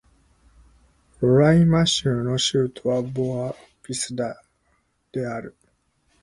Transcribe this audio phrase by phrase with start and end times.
[1.19, 4.41] ロライマ州の州都はボア・ヴィスタ
[5.11, 5.55] である